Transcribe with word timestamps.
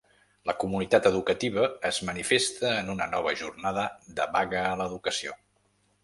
La 0.49 0.53
comunitat 0.61 1.07
educativa 1.09 1.65
es 1.89 1.99
manifesta 2.09 2.71
en 2.77 2.89
una 2.93 3.07
nova 3.11 3.33
jornada 3.41 3.83
de 4.21 4.25
vaga 4.37 4.63
a 4.71 4.73
l’educació. 4.81 5.37